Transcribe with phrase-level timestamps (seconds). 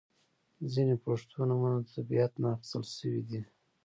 [0.73, 3.41] •ځینې پښتو نومونه د طبیعت نه اخستل شوي دي.